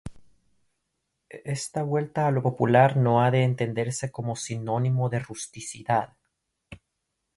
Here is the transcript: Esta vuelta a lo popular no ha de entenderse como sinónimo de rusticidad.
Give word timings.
Esta 1.29 1.83
vuelta 1.83 2.25
a 2.25 2.31
lo 2.31 2.41
popular 2.41 2.97
no 2.97 3.21
ha 3.21 3.29
de 3.29 3.43
entenderse 3.43 4.11
como 4.11 4.35
sinónimo 4.35 5.09
de 5.11 5.19
rusticidad. 5.19 6.17